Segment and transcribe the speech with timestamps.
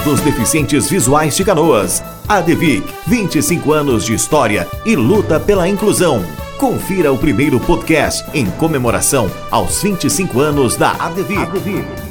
[0.00, 2.02] dos Deficientes Visuais de Canoas.
[2.28, 6.24] ADVIC, 25 anos de história e luta pela inclusão.
[6.58, 12.09] Confira o primeiro podcast em comemoração aos 25 anos da ADVIC.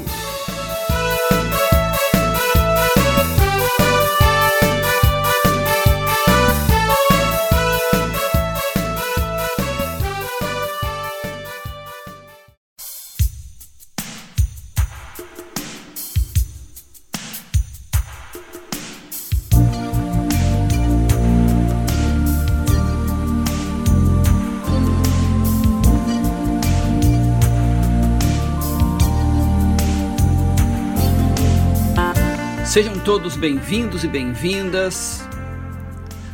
[32.69, 35.27] Sejam todos bem-vindos e bem-vindas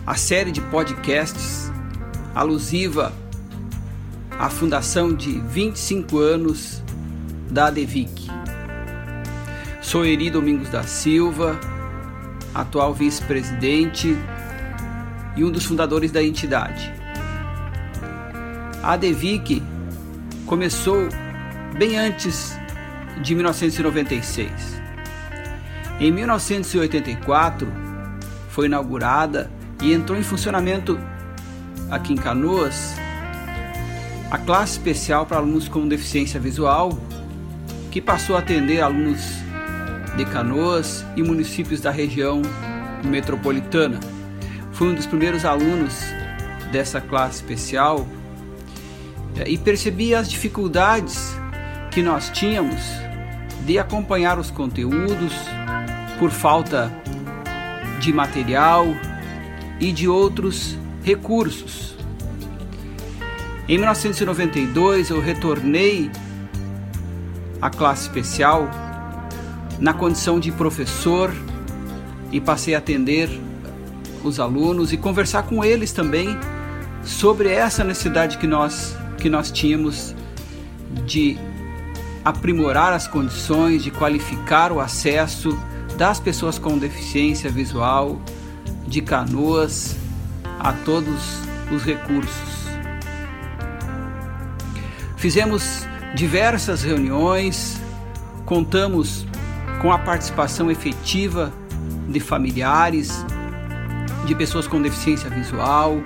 [0.06, 1.72] à série de podcasts
[2.36, 3.14] alusiva
[4.38, 6.84] à fundação de 25 anos
[7.50, 8.28] da ADEVIC.
[9.82, 11.58] Sou Eri Domingos da Silva,
[12.54, 14.14] atual vice-presidente
[15.38, 16.94] e um dos fundadores da entidade.
[18.84, 19.64] A ADEVIC
[20.46, 21.08] começou
[21.78, 22.58] bem antes
[23.22, 24.84] de 1996
[26.00, 27.68] em 1984,
[28.50, 29.50] foi inaugurada
[29.82, 31.00] e entrou em funcionamento
[31.90, 32.96] aqui em Canoas
[34.30, 36.98] a classe especial para alunos com deficiência visual,
[37.92, 39.22] que passou a atender alunos
[40.18, 42.42] de Canoas e municípios da região
[43.04, 44.00] metropolitana.
[44.74, 46.02] Fui um dos primeiros alunos
[46.72, 48.06] dessa classe especial
[49.38, 51.36] eh, e percebi as dificuldades
[51.92, 52.82] que nós tínhamos
[53.66, 55.34] de acompanhar os conteúdos,
[56.20, 56.92] por falta
[58.00, 58.88] de material
[59.80, 61.96] e de outros recursos.
[63.68, 66.12] Em 1992 eu retornei
[67.62, 68.70] à classe especial
[69.80, 71.34] na condição de professor
[72.32, 73.30] e passei a atender
[74.24, 76.38] os alunos e conversar com eles também
[77.04, 80.16] sobre essa necessidade que nós que nós tínhamos
[81.06, 81.38] de
[82.24, 85.58] aprimorar as condições, de qualificar o acesso
[85.98, 88.20] das pessoas com deficiência visual,
[88.88, 89.96] de canoas,
[90.60, 91.40] a todos
[91.72, 92.66] os recursos.
[95.18, 95.86] Fizemos
[96.16, 97.80] diversas reuniões,
[98.46, 99.26] contamos
[99.82, 101.52] com a participação efetiva
[102.08, 103.26] de familiares,
[104.26, 106.02] de pessoas com deficiência visual,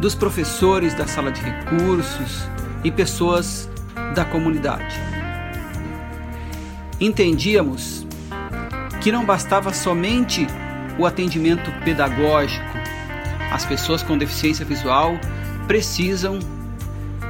[0.00, 2.46] dos professores da sala de recursos
[2.84, 3.68] e pessoas
[4.14, 5.00] da comunidade.
[7.00, 8.01] Entendíamos
[9.02, 10.46] que não bastava somente
[10.98, 12.64] o atendimento pedagógico.
[13.50, 15.18] As pessoas com deficiência visual
[15.66, 16.38] precisam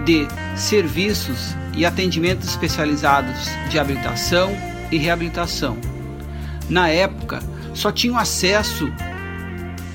[0.04, 4.54] de serviços e atendimentos especializados de habilitação
[4.90, 5.78] e reabilitação.
[6.68, 7.40] Na época,
[7.74, 8.92] só tinham acesso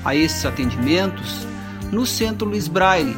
[0.04, 1.46] a esses atendimentos
[1.92, 3.16] no Centro Luiz Braille,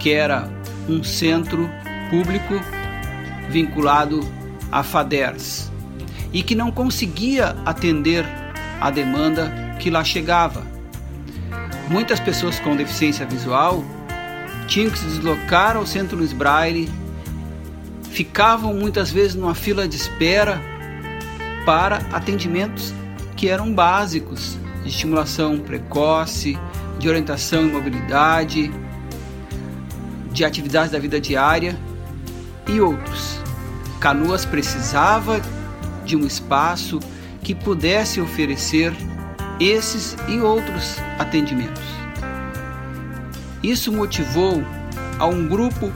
[0.00, 0.50] que era
[0.88, 1.70] um centro
[2.10, 2.54] público
[3.48, 4.20] vinculado
[4.72, 5.75] à FADERS
[6.36, 8.26] e que não conseguia atender
[8.78, 10.62] a demanda que lá chegava.
[11.88, 13.82] Muitas pessoas com deficiência visual
[14.68, 16.90] tinham que se deslocar ao Centro Luiz Braille,
[18.10, 20.60] ficavam muitas vezes numa fila de espera
[21.64, 22.92] para atendimentos
[23.34, 26.58] que eram básicos de estimulação precoce,
[26.98, 28.70] de orientação e mobilidade,
[30.30, 31.74] de atividades da vida diária
[32.68, 33.40] e outros.
[34.00, 35.40] Canoas precisava
[36.06, 37.00] de um espaço
[37.42, 38.94] que pudesse oferecer
[39.60, 41.82] esses e outros atendimentos.
[43.62, 44.62] Isso motivou
[45.18, 45.92] a um grupo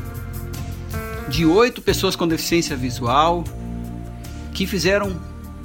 [1.29, 3.45] de oito pessoas com deficiência visual
[4.53, 5.17] que fizeram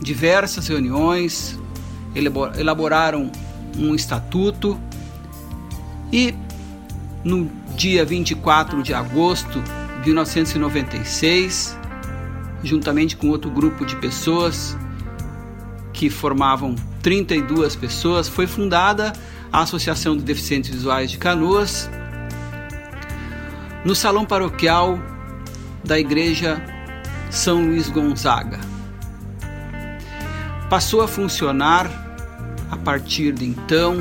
[0.02, 1.58] diversas reuniões,
[2.14, 3.32] elaboraram
[3.78, 4.80] um estatuto
[6.12, 6.34] e
[7.24, 9.62] no dia 24 de agosto
[10.02, 11.78] de 1996
[12.64, 14.78] juntamente com outro grupo de pessoas
[15.94, 19.14] que formavam 32 pessoas, foi fundada
[19.52, 21.90] a Associação de Deficientes Visuais de Canoas
[23.86, 25.00] no salão paroquial
[25.84, 26.62] da Igreja
[27.30, 28.60] São Luís Gonzaga.
[30.70, 31.90] Passou a funcionar
[32.70, 33.98] a partir de então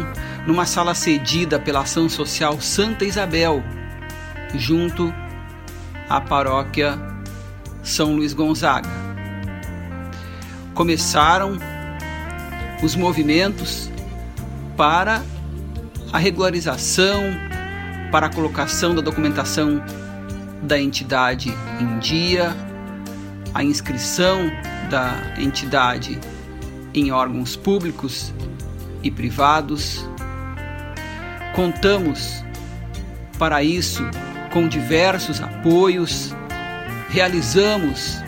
[0.46, 3.62] numa sala cedida pela Ação Social Santa Isabel,
[4.56, 5.14] junto
[6.08, 7.13] à paróquia
[7.84, 8.88] são Luís Gonzaga.
[10.74, 11.58] Começaram
[12.82, 13.90] os movimentos
[14.76, 15.22] para
[16.12, 17.22] a regularização,
[18.10, 19.82] para a colocação da documentação
[20.62, 22.56] da entidade em dia,
[23.52, 24.50] a inscrição
[24.90, 26.18] da entidade
[26.94, 28.32] em órgãos públicos
[29.02, 30.04] e privados.
[31.54, 32.42] Contamos
[33.38, 34.02] para isso
[34.52, 36.34] com diversos apoios,
[37.14, 38.18] realizamos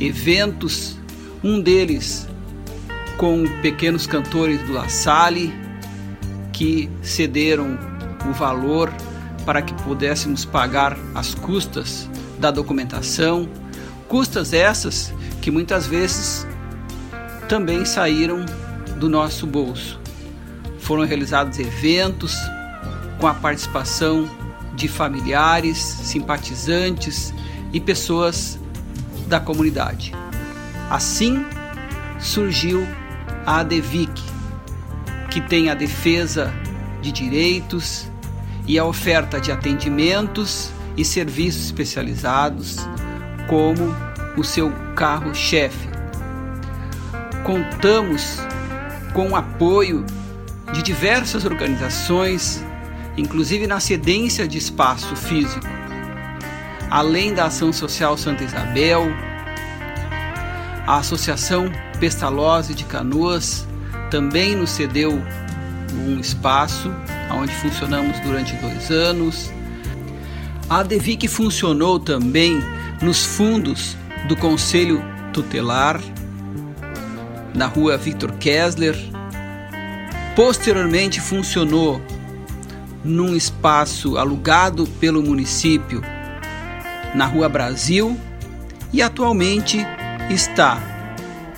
[0.00, 0.98] eventos,
[1.44, 2.26] um deles
[3.16, 5.54] com pequenos cantores do La Salle
[6.52, 7.78] que cederam
[8.28, 8.92] o valor
[9.46, 13.48] para que pudéssemos pagar as custas da documentação,
[14.08, 16.44] custas essas que muitas vezes
[17.48, 18.44] também saíram
[18.98, 20.00] do nosso bolso.
[20.80, 22.36] Foram realizados eventos
[23.20, 24.28] com a participação
[24.74, 27.32] de familiares, simpatizantes
[27.72, 28.58] e pessoas
[29.26, 30.14] da comunidade.
[30.90, 31.44] Assim
[32.18, 32.86] surgiu
[33.44, 34.22] a ADEVIC,
[35.30, 36.52] que tem a defesa
[37.00, 38.08] de direitos
[38.66, 42.76] e a oferta de atendimentos e serviços especializados
[43.46, 43.94] como
[44.36, 45.88] o seu carro-chefe.
[47.44, 48.38] Contamos
[49.14, 50.04] com o apoio
[50.72, 52.62] de diversas organizações,
[53.16, 55.77] inclusive na cedência de espaço físico,
[56.90, 59.06] além da Ação Social Santa Isabel,
[60.86, 61.70] a Associação
[62.00, 63.66] Pestalozzi de Canoas
[64.10, 65.22] também nos cedeu
[66.06, 66.90] um espaço
[67.30, 69.50] onde funcionamos durante dois anos.
[70.68, 72.58] A ADEVIC funcionou também
[73.02, 73.96] nos fundos
[74.28, 75.02] do Conselho
[75.32, 76.00] Tutelar,
[77.54, 78.96] na rua Victor Kessler.
[80.34, 82.00] Posteriormente funcionou
[83.04, 86.02] num espaço alugado pelo município
[87.14, 88.18] na Rua Brasil
[88.92, 89.78] e atualmente
[90.30, 90.80] está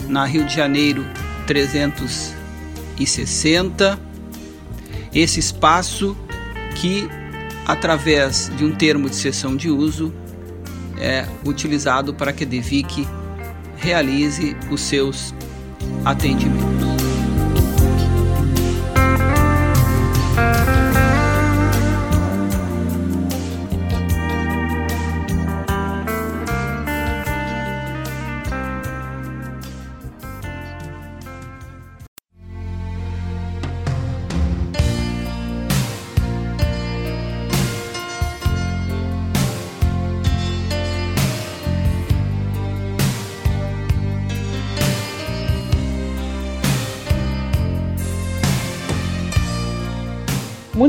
[0.09, 1.05] na Rio de Janeiro
[1.47, 3.99] 360.
[5.15, 6.17] Esse espaço
[6.77, 7.09] que,
[7.67, 10.15] através de um termo de cessão de uso,
[10.99, 13.07] é utilizado para que a DEVIC
[13.79, 15.35] realize os seus
[16.05, 16.70] atendimentos.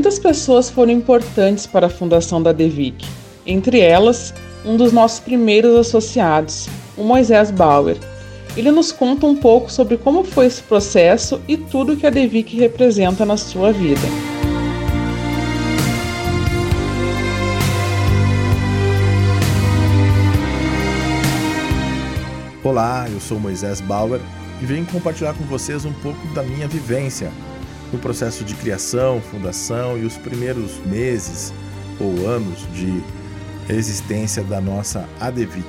[0.02, 3.06] Muitas pessoas foram importantes para a fundação da DEVIC,
[3.46, 4.34] entre elas,
[4.66, 7.96] um dos nossos primeiros associados, o Moisés Bauer.
[8.56, 12.58] Ele nos conta um pouco sobre como foi esse processo e tudo que a DEVIC
[12.58, 14.00] representa na sua vida.
[22.64, 24.20] Olá, eu sou Moisés Bauer
[24.60, 27.30] e venho compartilhar com vocês um pouco da minha vivência
[27.92, 31.52] no processo de criação, fundação e os primeiros meses
[32.00, 33.02] ou anos de
[33.68, 35.66] existência da nossa ADEVIC.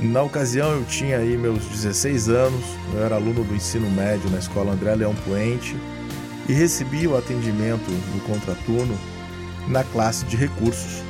[0.00, 4.38] Na ocasião eu tinha aí meus 16 anos, eu era aluno do ensino médio na
[4.38, 5.76] escola André Leão Puente
[6.48, 8.98] e recebi o atendimento do contraturno
[9.68, 11.02] na classe de recursos.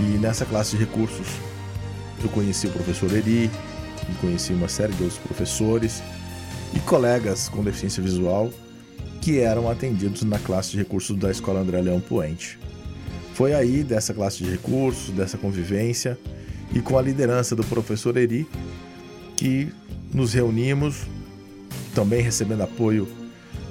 [0.00, 1.26] E nessa classe de recursos
[2.22, 3.50] eu conheci o professor Eri,
[4.20, 6.02] conheci uma série de outros professores
[6.74, 8.50] e colegas com deficiência visual
[9.22, 12.58] que eram atendidos na classe de recursos da Escola André Leão Puente.
[13.34, 16.18] Foi aí, dessa classe de recursos, dessa convivência
[16.74, 18.48] e com a liderança do professor Eri,
[19.36, 19.72] que
[20.12, 21.02] nos reunimos,
[21.94, 23.08] também recebendo apoio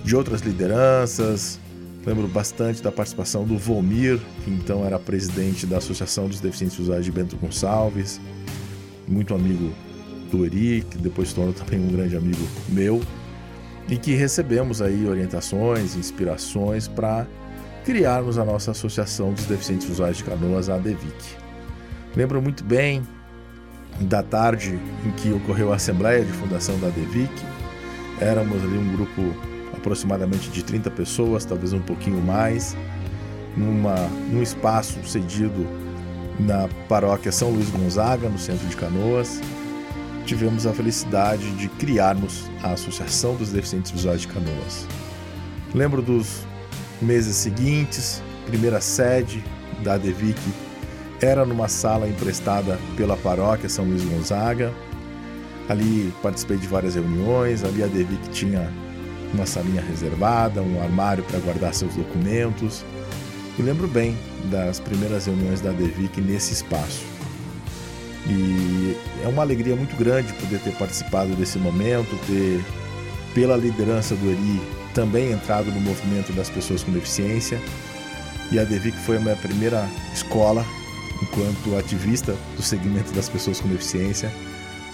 [0.06, 1.60] de outras lideranças.
[2.06, 7.04] Lembro bastante da participação do Volmir, que então era presidente da Associação dos Deficientes Visuais
[7.04, 8.22] de Bento Gonçalves,
[9.06, 9.74] muito amigo
[10.32, 13.02] do Eri, que depois tornou também um grande amigo meu
[13.88, 17.28] e que recebemos aí orientações, inspirações para
[17.84, 21.36] criarmos a nossa Associação dos Deficientes Visuais de Canoas, a ADEVIC.
[22.16, 23.06] Lembro muito bem
[24.02, 27.32] da tarde em que ocorreu a assembleia de fundação da ADEVIC.
[28.20, 29.22] Éramos ali um grupo
[29.76, 32.76] aproximadamente de 30 pessoas, talvez um pouquinho mais,
[33.58, 33.96] numa,
[34.32, 35.68] num espaço cedido
[36.40, 39.42] na paróquia São Luís Gonzaga, no centro de Canoas
[40.26, 44.88] tivemos a felicidade de criarmos a Associação dos Deficientes Visuais de Canoas.
[45.74, 46.46] Lembro dos
[47.02, 49.44] meses seguintes, primeira sede
[49.84, 50.40] da ADEVIC
[51.22, 54.74] era numa sala emprestada pela paróquia São Luís Gonzaga.
[55.70, 58.72] Ali participei de várias reuniões, ali a ADEVIC tinha
[59.34, 62.84] uma salinha reservada, um armário para guardar seus documentos.
[63.58, 64.18] E lembro bem
[64.50, 67.11] das primeiras reuniões da ADEVIC nesse espaço.
[68.28, 72.64] E é uma alegria muito grande poder ter participado desse momento, ter,
[73.34, 74.62] pela liderança do ERI,
[74.94, 77.60] também entrado no movimento das pessoas com deficiência.
[78.52, 80.66] E a Devic foi a minha primeira escola
[81.22, 84.32] enquanto ativista do segmento das pessoas com deficiência.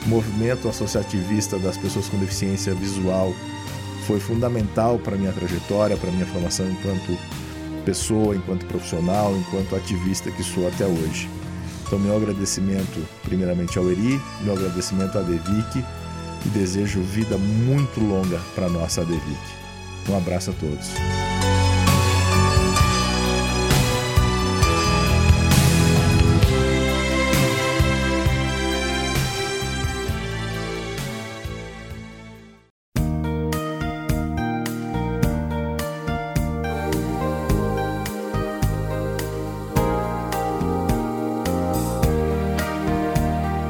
[0.06, 3.34] O movimento associativista das pessoas com deficiência visual
[4.06, 7.18] foi fundamental para minha trajetória, para minha formação enquanto
[7.84, 11.30] pessoa, enquanto profissional, enquanto ativista que sou até hoje.
[11.88, 15.84] Então, meu agradecimento primeiramente ao Eri, meu agradecimento à Devic
[16.46, 19.40] e desejo vida muito longa para nossa Devic.
[20.10, 21.27] Um abraço a todos.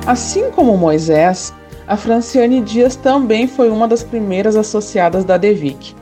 [0.08, 1.54] Assim como Moisés,
[1.86, 5.94] a Franciane Dias também foi uma das primeiras associadas da DEVIC.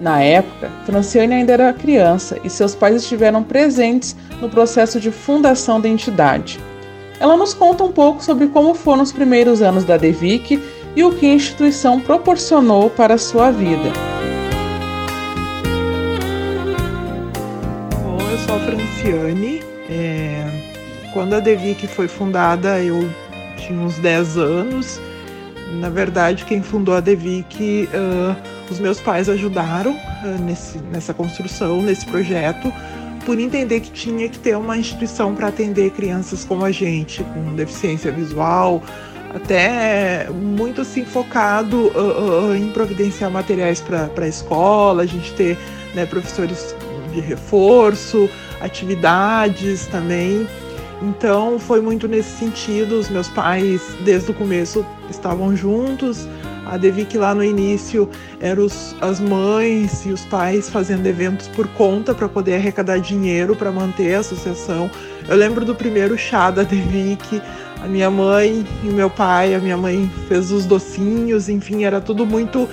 [0.00, 5.78] Na época, Franciane ainda era criança e seus pais estiveram presentes no processo de fundação
[5.78, 6.58] da entidade.
[7.20, 10.58] Ela nos conta um pouco sobre como foram os primeiros anos da DEVIC
[10.96, 13.92] e o que a instituição proporcionou para a sua vida.
[18.02, 19.62] Bom, eu sou a Franciane.
[19.90, 20.46] É...
[21.12, 23.06] Quando a DEVIC foi fundada, eu
[23.60, 25.00] tinha uns 10 anos.
[25.74, 28.36] Na verdade, quem fundou a Devic, uh,
[28.70, 32.72] os meus pais ajudaram uh, nesse, nessa construção, nesse projeto,
[33.24, 37.54] por entender que tinha que ter uma instituição para atender crianças como a gente, com
[37.54, 38.82] deficiência visual,
[39.32, 45.56] até muito assim focado uh, em providenciar materiais para a escola, a gente ter
[45.94, 46.74] né, professores
[47.12, 48.28] de reforço,
[48.60, 50.46] atividades também.
[51.02, 52.98] Então foi muito nesse sentido.
[52.98, 56.28] Os meus pais, desde o começo, estavam juntos.
[56.66, 58.08] A Devic lá no início
[58.40, 63.56] eram os, as mães e os pais fazendo eventos por conta para poder arrecadar dinheiro
[63.56, 64.90] para manter a associação.
[65.28, 67.42] Eu lembro do primeiro chá da Devic,
[67.82, 72.00] a minha mãe e o meu pai, a minha mãe fez os docinhos, enfim, era
[72.00, 72.68] tudo muito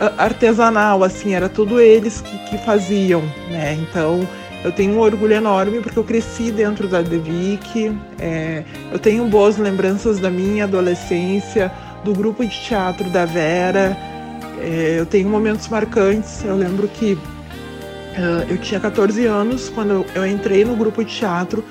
[0.00, 3.74] ah, artesanal, assim, era tudo eles que, que faziam, né?
[3.74, 4.26] Então
[4.64, 7.92] eu tenho um orgulho enorme porque eu cresci dentro da Devic.
[8.18, 11.72] É, eu tenho boas lembranças da minha adolescência,
[12.04, 13.96] do grupo de teatro da Vera.
[14.60, 16.44] É, eu tenho momentos marcantes.
[16.44, 21.64] Eu lembro que uh, eu tinha 14 anos quando eu entrei no grupo de teatro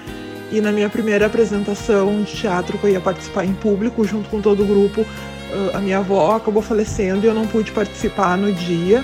[0.52, 4.42] e na minha primeira apresentação de teatro que eu ia participar em público junto com
[4.42, 8.52] todo o grupo, uh, a minha avó acabou falecendo e eu não pude participar no
[8.52, 9.02] dia.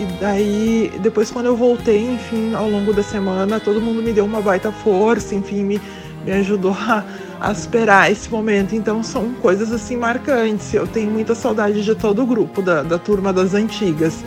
[0.00, 4.24] E daí, depois quando eu voltei, enfim, ao longo da semana, todo mundo me deu
[4.24, 5.80] uma baita força, enfim, me,
[6.24, 7.04] me ajudou a,
[7.38, 8.74] a superar esse momento.
[8.74, 10.72] Então são coisas assim marcantes.
[10.72, 14.24] Eu tenho muita saudade de todo o grupo, da, da turma das antigas.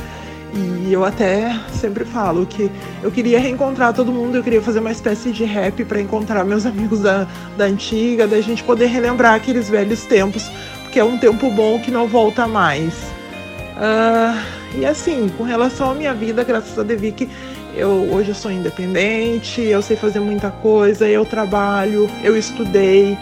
[0.54, 2.70] E eu até sempre falo que
[3.02, 6.68] eu queria reencontrar todo mundo, eu queria fazer uma espécie de rap para encontrar meus
[6.68, 7.26] amigos da,
[7.58, 10.52] da antiga, da gente poder relembrar aqueles velhos tempos,
[10.84, 12.94] porque é um tempo bom que não volta mais.
[13.76, 17.30] Uh, e assim, com relação à minha vida, graças a Devic,
[17.76, 23.18] eu hoje eu sou independente, eu sei fazer muita coisa, eu trabalho, eu estudei.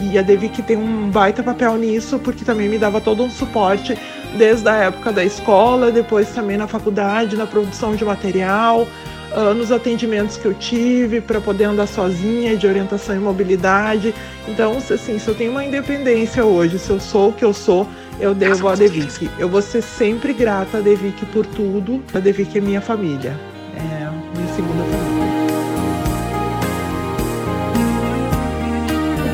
[0.00, 3.96] E a Devic tem um baita papel nisso, porque também me dava todo um suporte
[4.36, 8.88] desde a época da escola, depois também na faculdade, na produção de material,
[9.32, 14.14] uh, nos atendimentos que eu tive para poder andar sozinha, de orientação e mobilidade.
[14.48, 17.88] Então, assim, se eu tenho uma independência hoje, se eu sou o que eu sou,
[18.20, 19.28] eu devo a Devic.
[19.38, 22.02] Eu vou ser sempre grata a Devic por tudo.
[22.14, 23.38] A Devic é minha família.
[23.76, 25.44] É minha segunda família.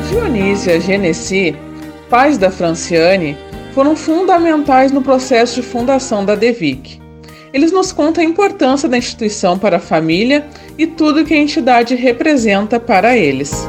[0.09, 1.55] Dionísio e a Genesi,
[2.09, 3.37] pais da Franciane,
[3.73, 6.99] foram fundamentais no processo de fundação da Devic.
[7.53, 10.47] Eles nos contam a importância da instituição para a família
[10.77, 13.67] e tudo que a entidade representa para eles.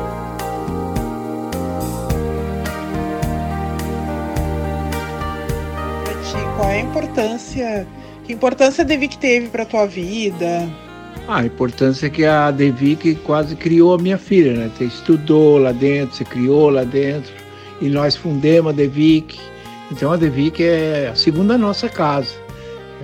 [7.24, 7.86] Importância,
[8.24, 10.68] que importância a Devic teve para tua vida?
[11.28, 14.70] Ah, a importância é que a Devic quase criou a minha filha, né?
[14.76, 17.32] Você estudou lá dentro, você criou lá dentro,
[17.80, 19.38] e nós fundemos a Devic.
[19.90, 22.34] Então a Devic é a segunda nossa casa.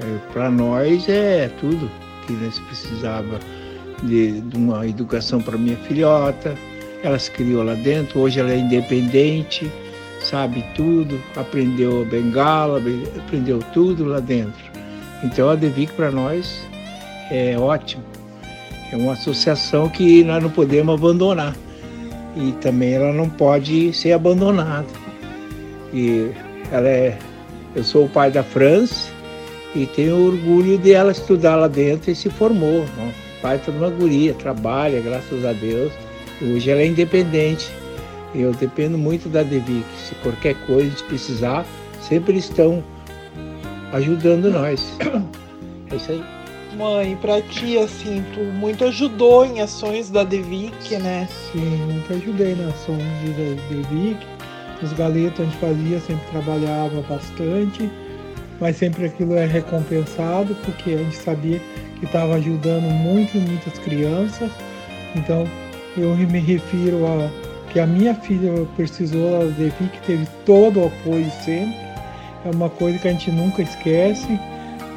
[0.01, 1.91] É, para nós é tudo
[2.27, 3.39] que nós precisava
[4.03, 6.55] de, de uma educação para minha filhota.
[7.03, 9.71] Ela se criou lá dentro, hoje ela é independente
[10.29, 12.81] sabe tudo, aprendeu bengala,
[13.17, 14.63] aprendeu tudo lá dentro.
[15.25, 16.61] Então a Devic para nós
[17.31, 18.05] é ótimo.
[18.93, 21.55] É uma associação que nós não podemos abandonar.
[22.37, 24.87] e também ela não pode ser abandonada.
[25.93, 26.31] E
[26.71, 27.19] ela é,
[27.75, 29.11] eu sou o pai da França
[29.75, 32.85] e tenho orgulho de ela estudar lá dentro e se formou.
[32.97, 33.13] Né?
[33.43, 35.93] Pai de uma guria, trabalha, graças a Deus.
[36.41, 37.71] Hoje ela é independente.
[38.35, 39.87] Eu dependo muito da Devic.
[39.97, 41.67] Se qualquer coisa a precisar,
[42.01, 42.83] sempre estão
[43.93, 44.97] ajudando nós.
[45.91, 46.23] É isso aí.
[46.77, 51.27] Mãe, pra ti, assim, tu muito ajudou em ações da Devic, né?
[51.51, 54.19] Sim, muito ajudei nas ações da Devic.
[54.83, 57.91] Os galetos a gente fazia, sempre trabalhava bastante,
[58.61, 61.61] mas sempre aquilo é recompensado, porque a gente sabia
[61.99, 64.51] que estava ajudando muito, muitas crianças.
[65.17, 65.49] Então,
[65.97, 71.31] eu me refiro a que a minha filha precisou da Devic, teve todo o apoio
[71.45, 71.77] sempre.
[72.45, 74.39] É uma coisa que a gente nunca esquece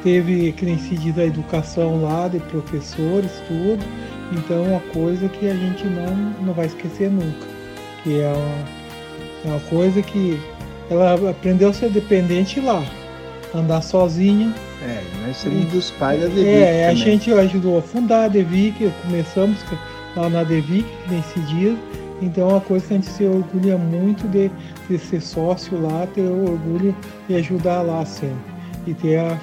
[0.02, 3.84] teve que incidir da educação lá, de professores, tudo.
[4.32, 6.14] Então é uma coisa que a gente não,
[6.44, 7.46] não vai esquecer nunca.
[8.02, 8.64] Que é uma,
[9.44, 10.40] é uma coisa que
[10.90, 12.84] ela aprendeu a ser dependente lá,
[13.54, 14.52] andar sozinha.
[14.82, 16.48] É, nós somos dos pais da Devic.
[16.48, 16.84] É, também.
[16.86, 19.58] a gente ajudou a fundar a Devic, começamos
[20.16, 21.76] lá na Devic nesse dia.
[22.22, 24.50] Então é uma coisa que a gente se orgulha muito de,
[24.88, 26.94] de ser sócio lá, ter orgulho
[27.28, 28.52] de ajudar lá sempre.
[28.86, 29.38] E ter a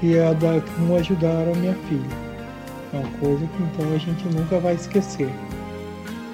[0.00, 2.30] que da como ajudaram a minha filha.
[2.92, 5.30] É uma coisa que então a gente nunca vai esquecer.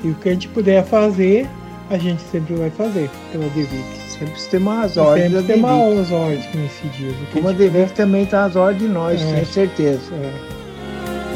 [0.02, 1.49] E o que a gente puder fazer,
[1.90, 3.85] a gente sempre vai fazer pela Devic.
[4.09, 7.12] Sempre temos as ordens sempre temos as ordens que nesse dia.
[7.33, 9.33] Como a Devic também está ordens de nós, é.
[9.35, 10.14] tenho certeza.
[10.14, 10.33] É.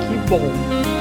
[0.08, 0.99] Que bom.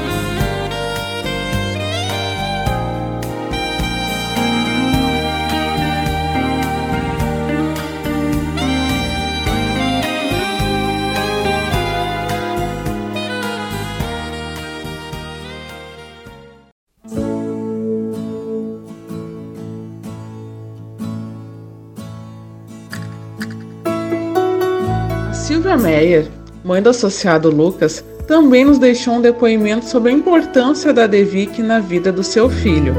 [25.50, 26.30] Silvia Meyer,
[26.64, 31.80] mãe do associado Lucas, também nos deixou um depoimento sobre a importância da Devic na
[31.80, 32.94] vida do seu filho.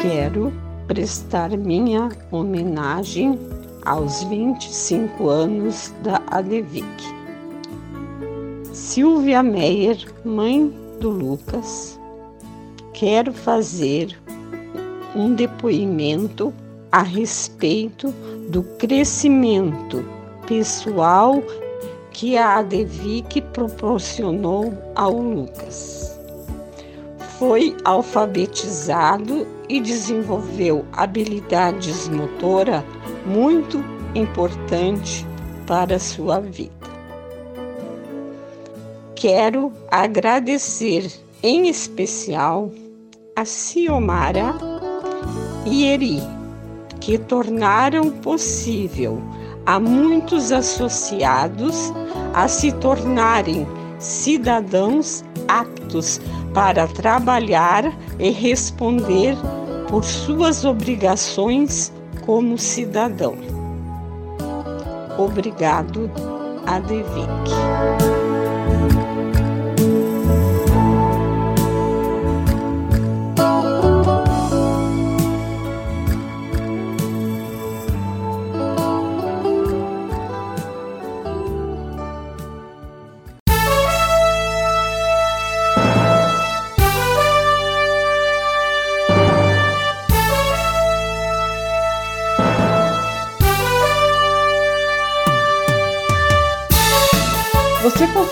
[0.00, 0.52] Quero
[0.86, 3.36] prestar minha homenagem
[3.84, 6.86] aos 25 anos da Adevic.
[8.72, 11.98] Silvia Meyer, mãe do Lucas,
[12.92, 14.16] quero fazer
[15.14, 16.52] um depoimento
[16.90, 18.12] a respeito
[18.48, 20.04] do crescimento
[20.46, 21.42] pessoal
[22.10, 26.18] que a ADEVIC proporcionou ao Lucas.
[27.38, 32.84] Foi alfabetizado e desenvolveu habilidades motora
[33.26, 35.26] muito importantes
[35.66, 36.72] para sua vida.
[39.16, 41.10] Quero agradecer
[41.42, 42.70] em especial
[43.34, 44.73] a Ciomara
[45.66, 46.22] e Eri,
[47.00, 49.20] que tornaram possível
[49.66, 51.92] a muitos associados
[52.34, 53.66] a se tornarem
[53.98, 56.20] cidadãos aptos
[56.52, 59.36] para trabalhar e responder
[59.88, 61.92] por suas obrigações
[62.24, 63.36] como cidadão.
[65.18, 66.10] Obrigado,
[66.66, 68.13] Adevic.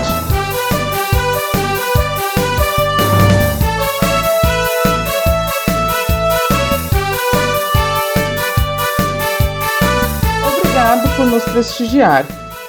[10.47, 12.25] Obrigado por nos prestigiar.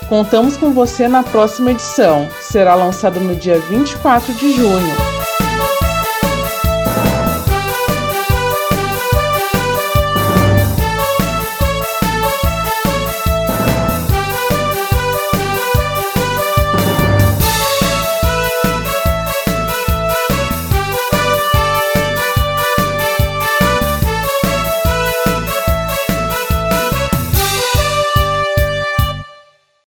[0.08, 5.11] Contamos com você na próxima edição, será lançada no dia 24 de junho.